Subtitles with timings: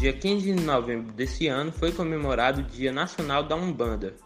[0.00, 4.16] Dia 15 de novembro desse ano foi comemorado o Dia Nacional da Umbanda,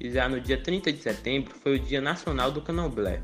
[0.00, 3.22] e já no dia 30 de setembro foi o Dia Nacional do Candomblé.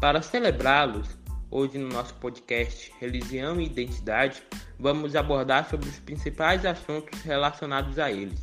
[0.00, 1.16] Para celebrá-los,
[1.48, 4.42] hoje no nosso podcast Religião e Identidade,
[4.80, 8.40] vamos abordar sobre os principais assuntos relacionados a eles,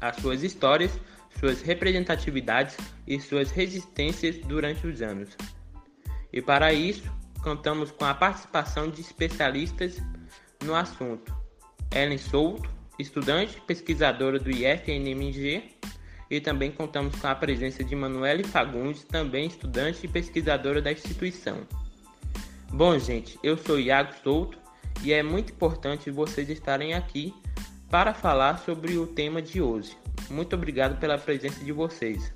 [0.00, 0.92] as suas histórias,
[1.40, 2.76] suas representatividades
[3.08, 5.30] e suas resistências durante os anos.
[6.32, 10.00] E para isso, contamos com a participação de especialistas
[10.64, 11.34] no assunto.
[11.94, 12.68] Ellen Souto,
[12.98, 15.74] estudante pesquisadora do IFNMG,
[16.30, 21.58] e também contamos com a presença de Manuele Fagundes, também estudante e pesquisadora da instituição.
[22.72, 24.58] Bom, gente, eu sou Iago Souto
[25.02, 27.32] e é muito importante vocês estarem aqui
[27.88, 29.96] para falar sobre o tema de hoje.
[30.28, 32.34] Muito obrigado pela presença de vocês.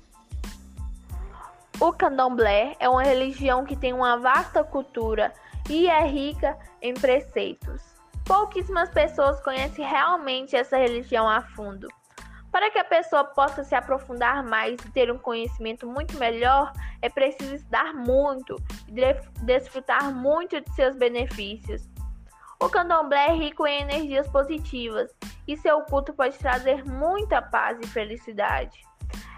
[1.79, 5.33] O candomblé é uma religião que tem uma vasta cultura
[5.69, 7.88] e é rica em preceitos.
[8.29, 11.87] Pouquíssimas pessoas conhecem realmente essa religião a fundo.
[12.51, 17.09] Para que a pessoa possa se aprofundar mais e ter um conhecimento muito melhor, é
[17.09, 18.55] preciso estudar muito
[18.87, 18.91] e
[19.41, 21.89] desfrutar muito de seus benefícios.
[22.61, 25.11] O candomblé é rico em energias positivas
[25.47, 28.79] e seu culto pode trazer muita paz e felicidade.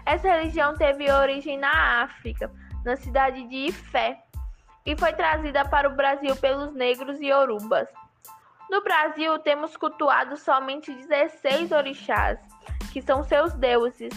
[0.04, 2.52] Essa religião teve origem na África,
[2.84, 4.22] na cidade de Ifé,
[4.84, 7.88] e foi trazida para o Brasil pelos negros e orubas.
[8.72, 12.38] No Brasil, temos cultuado somente 16 orixás,
[12.90, 14.14] que são seus deuses.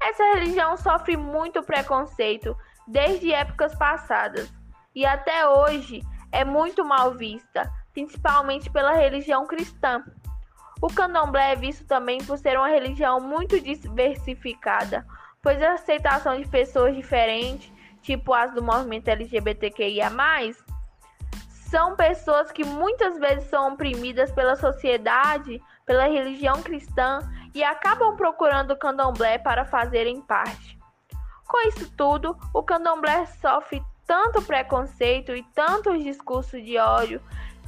[0.00, 2.56] Essa religião sofre muito preconceito
[2.88, 4.50] desde épocas passadas
[4.94, 6.02] e até hoje
[6.32, 10.02] é muito mal vista, principalmente pela religião cristã.
[10.80, 15.06] O candomblé é visto também por ser uma religião muito diversificada,
[15.42, 20.08] pois a aceitação de pessoas diferentes, tipo as do movimento LGBTQIA,
[21.76, 27.18] são pessoas que muitas vezes são oprimidas pela sociedade, pela religião cristã
[27.54, 30.78] e acabam procurando o candomblé para fazerem parte.
[31.46, 37.20] Com isso tudo, o candomblé sofre tanto preconceito e tantos discursos de ódio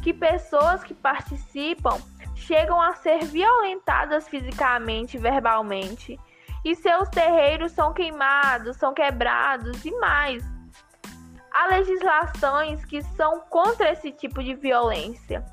[0.02, 1.98] que pessoas que participam
[2.34, 6.18] chegam a ser violentadas fisicamente e verbalmente,
[6.64, 10.57] e seus terreiros são queimados, são quebrados e mais.
[11.52, 15.44] Há legislações que são contra esse tipo de violência.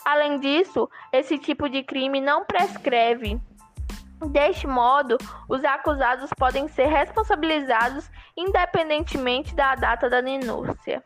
[0.06, 3.40] Além disso, esse tipo de crime não prescreve
[4.28, 11.02] Deste modo, os acusados podem ser responsabilizados independentemente da data da denúncia.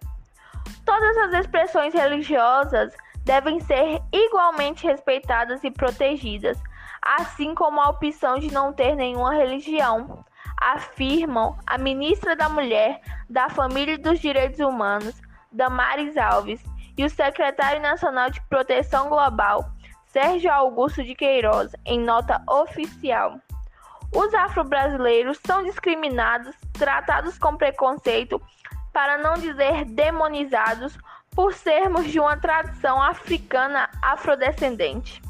[0.83, 2.91] Todas as expressões religiosas
[3.23, 6.57] devem ser igualmente respeitadas e protegidas,
[7.01, 10.23] assim como a opção de não ter nenhuma religião,
[10.61, 16.63] afirmam a ministra da Mulher, da Família e dos Direitos Humanos, Damares Alves,
[16.97, 19.65] e o secretário nacional de Proteção Global,
[20.05, 23.39] Sérgio Augusto de Queiroz, em nota oficial.
[24.13, 28.39] Os afro-brasileiros são discriminados, tratados com preconceito,
[28.93, 30.95] para não dizer demonizados,
[31.35, 35.21] por sermos de uma tradição africana afrodescendente.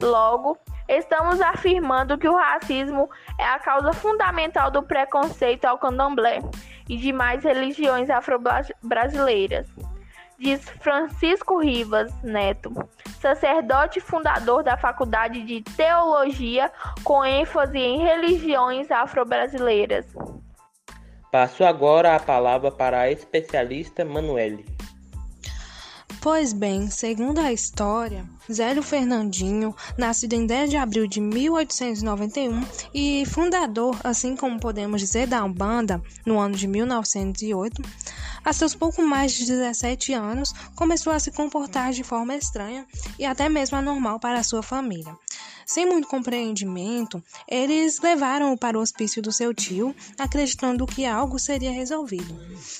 [0.00, 0.58] Logo,
[0.88, 3.08] estamos afirmando que o racismo
[3.38, 6.40] é a causa fundamental do preconceito ao candomblé
[6.88, 9.66] e demais religiões afro-brasileiras
[10.38, 12.72] diz Francisco Rivas Neto,
[13.20, 16.70] sacerdote fundador da Faculdade de Teologia
[17.02, 20.06] com ênfase em religiões afro-brasileiras.
[21.30, 24.75] Passo agora a palavra para a especialista Manuele.
[26.20, 33.24] Pois bem, segundo a história, Zélio Fernandinho, nascido em 10 de abril de 1891 e
[33.26, 37.82] fundador, assim como podemos dizer, da Umbanda no ano de 1908,
[38.44, 42.86] a seus pouco mais de 17 anos, começou a se comportar de forma estranha
[43.18, 45.16] e até mesmo anormal para sua família.
[45.66, 51.72] Sem muito compreendimento, eles levaram-o para o hospício do seu tio, acreditando que algo seria
[51.72, 52.38] resolvido.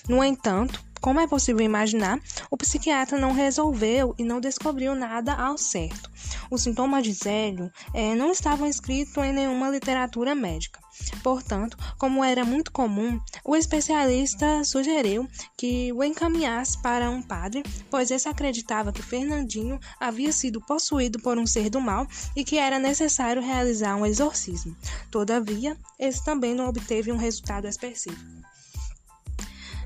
[0.08, 2.20] No entanto, como é possível imaginar,
[2.50, 6.10] o psiquiatra não resolveu e não descobriu nada ao certo.
[6.50, 10.80] Os sintomas de Zélio é, não estavam escritos em nenhuma literatura médica.
[11.22, 18.10] Portanto, como era muito comum, o especialista sugeriu que o encaminhasse para um padre, pois
[18.10, 22.04] esse acreditava que Fernandinho havia sido possuído por um ser do mal
[22.34, 24.76] e que era necessário realizar um exorcismo.
[25.08, 28.55] Todavia, esse também não obteve um resultado específico.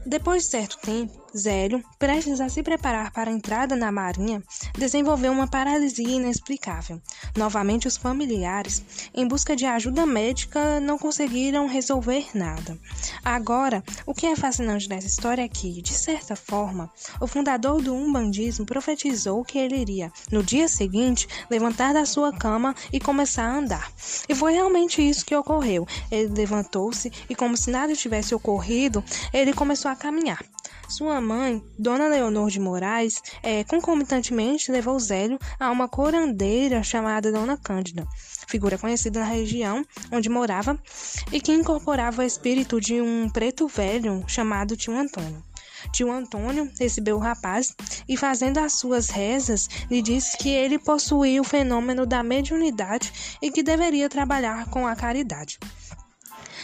[0.06, 4.42] Depois de certo tempo, Zélio, prestes a se preparar para a entrada na marinha,
[4.76, 7.00] desenvolveu uma paralisia inexplicável.
[7.36, 8.82] Novamente, os familiares,
[9.14, 12.76] em busca de ajuda médica, não conseguiram resolver nada.
[13.24, 16.90] Agora, o que é fascinante nessa história é que, de certa forma,
[17.20, 22.74] o fundador do umbandismo profetizou que ele iria, no dia seguinte, levantar da sua cama
[22.92, 23.92] e começar a andar.
[24.28, 25.86] E foi realmente isso que ocorreu.
[26.10, 30.44] Ele levantou-se e, como se nada tivesse ocorrido, ele começou a caminhar.
[30.90, 37.56] Sua mãe, Dona Leonor de Moraes, é, concomitantemente levou Zélio a uma corandeira chamada Dona
[37.56, 38.08] Cândida,
[38.48, 40.76] figura conhecida na região onde morava
[41.30, 45.44] e que incorporava o espírito de um preto velho chamado Tio Antônio.
[45.92, 47.72] Tio Antônio recebeu o rapaz
[48.08, 53.48] e, fazendo as suas rezas, lhe disse que ele possuía o fenômeno da mediunidade e
[53.48, 55.56] que deveria trabalhar com a caridade.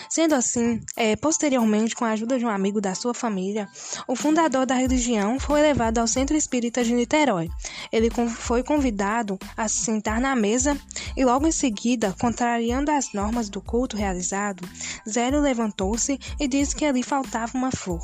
[0.08, 3.69] Sendo assim, é, posteriormente, com a ajuda de um amigo da sua família,
[4.06, 7.49] o fundador da religião foi levado ao Centro Espírita de Niterói.
[7.93, 10.79] Ele foi convidado a se sentar na mesa
[11.17, 14.69] e, logo em seguida, contrariando as normas do culto realizado,
[15.08, 18.00] Zélio levantou-se e disse que ali faltava uma flor.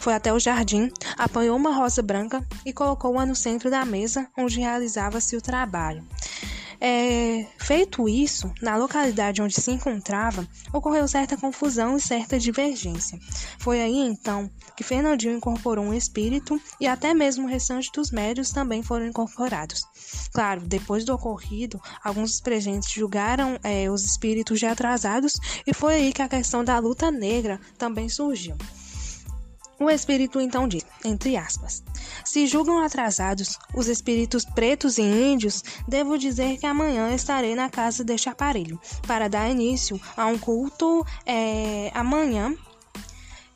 [0.00, 4.60] Foi até o jardim, apanhou uma rosa branca e colocou-a no centro da mesa onde
[4.60, 6.04] realizava-se o trabalho.
[6.84, 13.20] É, feito isso, na localidade onde se encontrava, ocorreu certa confusão e certa divergência.
[13.60, 18.50] Foi aí então que Fernandinho incorporou um espírito e até mesmo o restante dos médios
[18.50, 19.84] também foram incorporados.
[20.32, 25.34] Claro, depois do ocorrido, alguns presentes julgaram é, os espíritos de atrasados
[25.64, 28.56] e foi aí que a questão da luta negra também surgiu.
[29.82, 31.82] O espírito então diz, entre aspas,
[32.24, 38.04] se julgam atrasados os espíritos pretos e índios, devo dizer que amanhã estarei na casa
[38.04, 42.54] deste aparelho para dar início a um culto é, amanhã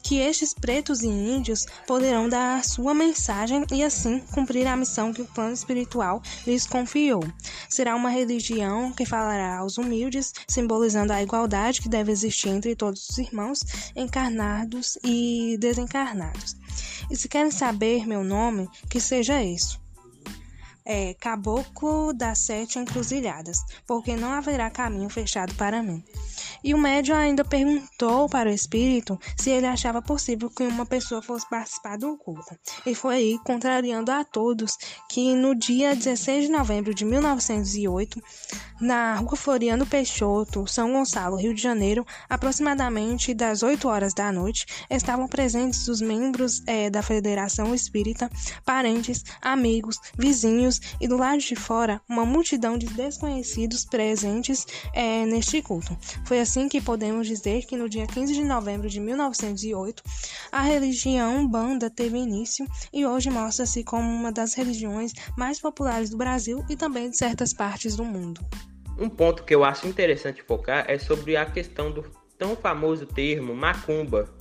[0.07, 5.21] que estes pretos e índios poderão dar sua mensagem e assim cumprir a missão que
[5.21, 7.25] o plano espiritual lhes confiou.
[7.69, 13.09] Será uma religião que falará aos humildes, simbolizando a igualdade que deve existir entre todos
[13.09, 13.65] os irmãos,
[13.97, 16.55] encarnados e desencarnados.
[17.11, 19.86] E se querem saber meu nome, que seja isso.
[20.89, 26.05] É Caboclo das Sete Encruzilhadas, porque não haverá caminho fechado para mim.
[26.63, 31.21] E o médium ainda perguntou para o espírito se ele achava possível que uma pessoa
[31.21, 32.57] fosse participar do culto.
[32.85, 34.77] E foi aí, contrariando a todos,
[35.09, 38.23] que no dia 16 de novembro de 1908,
[38.81, 44.67] na rua Floriano Peixoto, São Gonçalo, Rio de Janeiro, aproximadamente das 8 horas da noite,
[44.91, 48.31] estavam presentes os membros é, da Federação Espírita,
[48.65, 55.63] parentes, amigos, vizinhos e do lado de fora uma multidão de desconhecidos presentes é, neste
[55.63, 55.97] culto.
[56.25, 60.03] Foi assim que podemos dizer que no dia 15 de novembro de 1908,
[60.53, 66.17] a religião Banda teve início e hoje mostra-se como uma das religiões mais populares do
[66.17, 68.41] Brasil e também de certas partes do mundo.
[68.99, 72.03] Um ponto que eu acho interessante focar é sobre a questão do
[72.39, 74.35] tão famoso termo macumba.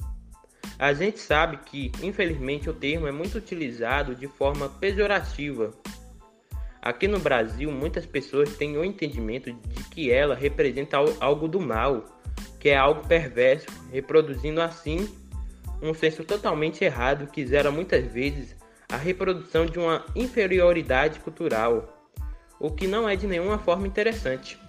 [0.77, 5.71] A gente sabe que, infelizmente, o termo é muito utilizado de forma pejorativa.
[6.85, 12.05] Aqui no Brasil, muitas pessoas têm o entendimento de que ela representa algo do mal,
[12.59, 15.09] que é algo perverso, reproduzindo assim
[15.81, 18.55] um senso totalmente errado que zera muitas vezes
[18.87, 21.91] a reprodução de uma inferioridade cultural
[22.59, 24.59] o que não é de nenhuma forma interessante.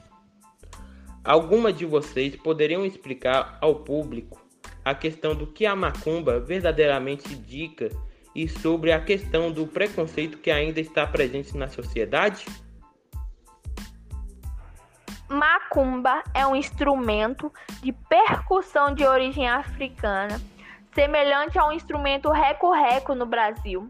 [1.22, 4.42] Alguma de vocês poderiam explicar ao público
[4.82, 7.90] a questão do que a macumba verdadeiramente indica
[8.36, 12.44] e sobre a questão do preconceito que ainda está presente na sociedade?
[15.26, 17.50] Macumba é um instrumento
[17.82, 20.38] de percussão de origem africana,
[20.94, 23.88] semelhante a um instrumento reco-reco no Brasil.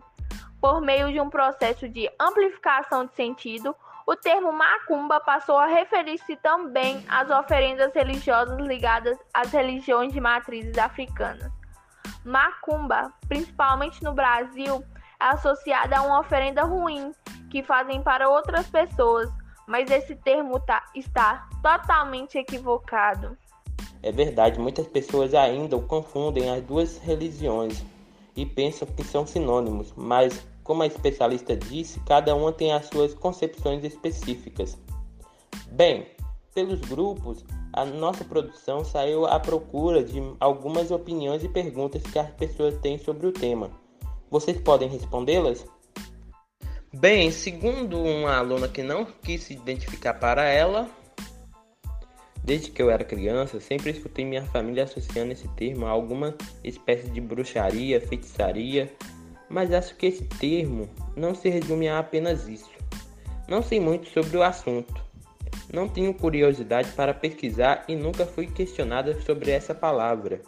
[0.60, 3.74] Por meio de um processo de amplificação de sentido,
[4.06, 10.78] o termo macumba passou a referir-se também às oferendas religiosas ligadas às religiões de matrizes
[10.78, 11.65] africanas.
[12.26, 14.84] Macumba, principalmente no Brasil,
[15.20, 17.12] é associada a uma oferenda ruim
[17.50, 19.30] que fazem para outras pessoas,
[19.66, 23.38] mas esse termo tá, está totalmente equivocado.
[24.02, 27.84] É verdade, muitas pessoas ainda confundem as duas religiões
[28.36, 33.14] e pensam que são sinônimos, mas, como a especialista disse, cada uma tem as suas
[33.14, 34.76] concepções específicas.
[35.70, 36.06] Bem,
[36.56, 42.30] pelos grupos, a nossa produção saiu à procura de algumas opiniões e perguntas que as
[42.30, 43.70] pessoas têm sobre o tema.
[44.30, 45.66] Vocês podem respondê-las?
[46.94, 50.88] Bem, segundo uma aluna que não quis se identificar para ela,
[52.42, 56.34] desde que eu era criança, sempre escutei minha família associando esse termo a alguma
[56.64, 58.90] espécie de bruxaria, feitiçaria,
[59.50, 62.70] mas acho que esse termo não se resume a apenas isso.
[63.46, 65.05] Não sei muito sobre o assunto,
[65.72, 70.40] não tenho curiosidade para pesquisar e nunca fui questionada sobre essa palavra.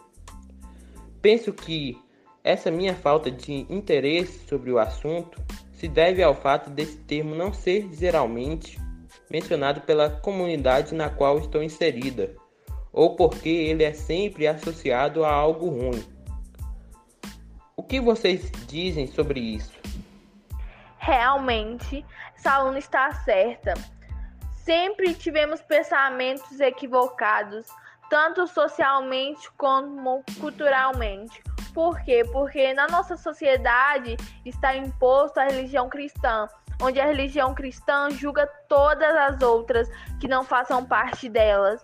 [1.21, 1.97] Penso que
[2.43, 5.41] essa minha falta de interesse sobre o assunto
[5.73, 8.79] se deve ao fato desse termo não ser geralmente
[9.29, 12.35] mencionado pela comunidade na qual estou inserida,
[12.91, 16.03] ou porque ele é sempre associado a algo ruim.
[17.75, 19.79] O que vocês dizem sobre isso?
[20.97, 23.73] Realmente, essa está certa.
[24.69, 27.65] Sempre tivemos pensamentos equivocados,
[28.07, 31.41] tanto socialmente como culturalmente.
[31.73, 32.23] Por quê?
[32.31, 36.47] Porque na nossa sociedade está imposto a religião cristã,
[36.79, 41.83] onde a religião cristã julga todas as outras que não façam parte delas.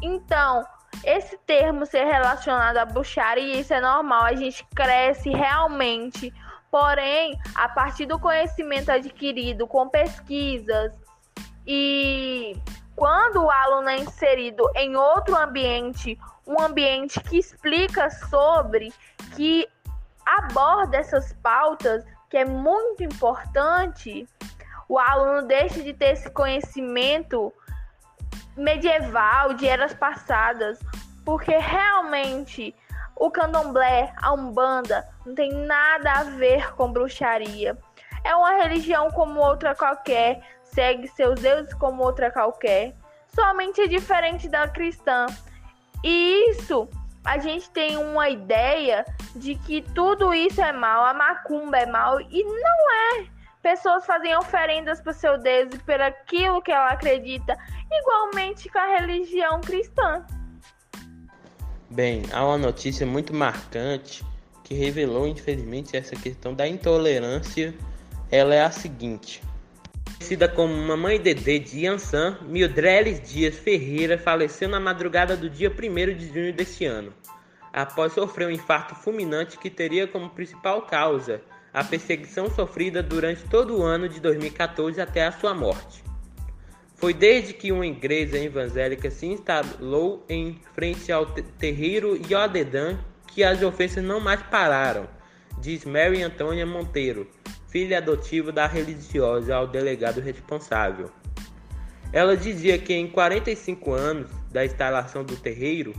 [0.00, 0.64] Então,
[1.02, 6.32] esse termo ser relacionado à bruxaria, isso é normal, a gente cresce realmente.
[6.70, 10.96] Porém, a partir do conhecimento adquirido com pesquisas,
[11.66, 12.60] e
[12.96, 18.92] quando o aluno é inserido em outro ambiente, um ambiente que explica sobre,
[19.36, 19.68] que
[20.26, 24.28] aborda essas pautas, que é muito importante,
[24.88, 27.52] o aluno deixa de ter esse conhecimento
[28.56, 30.78] medieval de eras passadas,
[31.24, 32.74] porque realmente
[33.16, 37.78] o candomblé, a umbanda, não tem nada a ver com bruxaria.
[38.24, 42.94] É uma religião como outra qualquer, segue seus deuses como outra qualquer,
[43.34, 45.26] somente é diferente da cristã.
[46.02, 46.88] E isso
[47.24, 49.04] a gente tem uma ideia
[49.36, 53.26] de que tudo isso é mal, a macumba é mal e não é.
[53.62, 57.58] Pessoas fazem oferendas para seu Deus e por aquilo que ela acredita,
[57.90, 60.24] igualmente com a religião cristã.
[61.90, 64.24] Bem, há uma notícia muito marcante
[64.64, 67.74] que revelou, infelizmente, essa questão da intolerância.
[68.30, 69.42] Ela é a seguinte:
[70.20, 76.14] Conhecida como Mamãe Dedê de Yansan, Mildreles Dias Ferreira faleceu na madrugada do dia 1
[76.14, 77.12] de junho deste ano,
[77.72, 81.40] após sofrer um infarto fulminante que teria como principal causa
[81.72, 86.04] a perseguição sofrida durante todo o ano de 2014 até a sua morte.
[86.96, 93.62] Foi desde que uma igreja evangélica se instalou em frente ao terreiro Yodedan que as
[93.62, 95.08] ofensas não mais pararam,
[95.60, 97.26] diz Mary Antônia Monteiro,
[97.70, 101.10] filha adotiva da religiosa ao delegado responsável.
[102.12, 105.94] Ela dizia que em 45 anos da instalação do terreiro,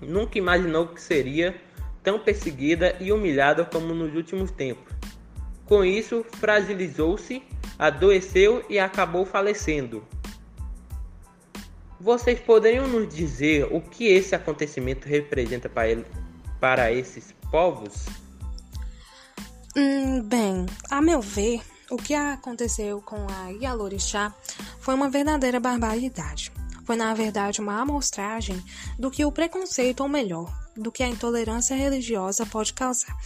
[0.00, 1.58] nunca imaginou que seria
[2.02, 4.92] tão perseguida e humilhada como nos últimos tempos.
[5.64, 7.42] Com isso, fragilizou-se,
[7.78, 10.04] adoeceu e acabou falecendo.
[11.98, 16.04] Vocês poderiam nos dizer o que esse acontecimento representa para, ele,
[16.60, 18.21] para esses povos?
[19.74, 24.34] Hum, bem, a meu ver, o que aconteceu com a Yalorixá
[24.80, 26.52] foi uma verdadeira barbaridade.
[26.84, 28.62] Foi, na verdade, uma amostragem
[28.98, 33.16] do que o preconceito, ou melhor, do que a intolerância religiosa pode causar.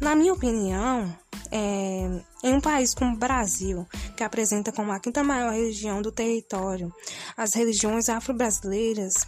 [0.00, 1.14] Na minha opinião,
[1.52, 2.08] é,
[2.42, 6.92] em um país como o Brasil, que apresenta como a quinta maior religião do território
[7.36, 9.26] as religiões afro-brasileiras,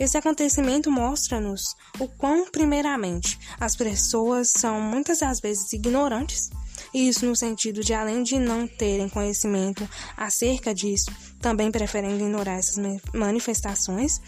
[0.00, 6.48] esse acontecimento mostra-nos o quão, primeiramente, as pessoas são muitas das vezes ignorantes,
[6.94, 12.54] e isso no sentido de, além de não terem conhecimento acerca disso, também preferem ignorar
[12.54, 12.76] essas
[13.12, 14.22] manifestações,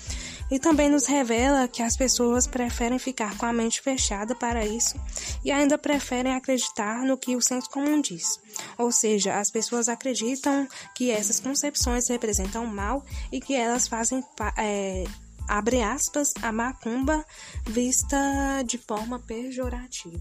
[0.50, 5.00] e também nos revela que as pessoas preferem ficar com a mente fechada para isso
[5.43, 8.38] e ainda preferem acreditar no que o senso comum diz.
[8.76, 13.02] Ou seja, as pessoas acreditam que essas concepções representam mal
[13.33, 14.23] e que elas fazem
[14.59, 15.05] é,
[15.49, 17.25] abre aspas, a macumba
[17.67, 20.21] vista de forma pejorativa.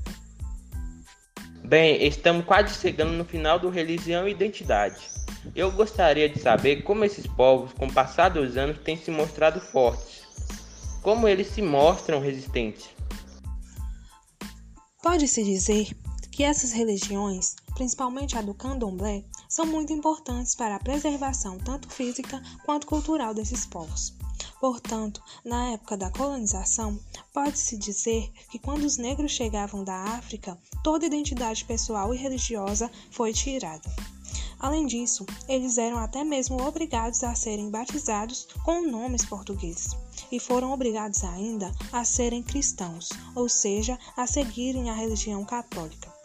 [1.64, 5.00] Bem, estamos quase chegando no final do Religião e Identidade.
[5.56, 9.60] Eu gostaria de saber como esses povos, com o passar dos anos, têm se mostrado
[9.60, 10.24] fortes.
[11.02, 12.90] Como eles se mostram resistentes.
[15.02, 15.90] Pode-se dizer
[16.32, 22.42] que essas religiões, principalmente a do candomblé, são muito importantes para a preservação tanto física
[22.66, 24.14] quanto cultural desses povos.
[24.60, 27.00] Portanto, na época da colonização,
[27.34, 33.34] pode-se dizer que quando os negros chegavam da África, toda identidade pessoal e religiosa foi
[33.34, 33.90] tirada.
[34.60, 39.98] Além disso, eles eram até mesmo obrigados a serem batizados com nomes portugueses
[40.32, 46.21] e foram obrigados ainda a serem cristãos, ou seja, a seguirem a religião católica.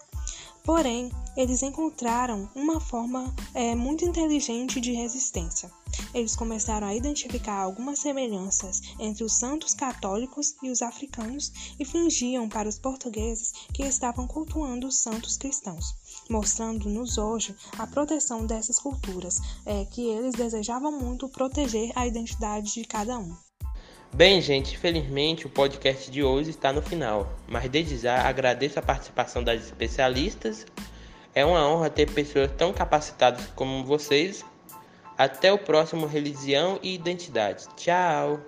[0.67, 5.71] Porém, eles encontraram uma forma é, muito inteligente de resistência.
[6.13, 12.49] Eles começaram a identificar algumas semelhanças entre os santos católicos e os africanos e fingiam
[12.49, 15.95] para os portugueses que estavam cultuando os santos cristãos,
[16.29, 22.85] mostrando-nos hoje a proteção dessas culturas, é, que eles desejavam muito proteger a identidade de
[22.85, 23.46] cada um.
[24.13, 28.83] Bem, gente, infelizmente o podcast de hoje está no final, mas desde já agradeço a
[28.83, 30.67] participação das especialistas.
[31.35, 34.43] É uma honra ter pessoas tão capacitadas como vocês.
[35.19, 37.67] Até o próximo Religião e Identidade.
[37.77, 38.41] Tchau!